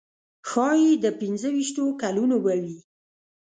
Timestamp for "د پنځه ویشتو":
1.03-1.83